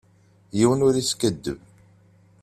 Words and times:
Yiwen 0.57 0.85
ur 0.87 0.93
iskadeb. 1.01 1.59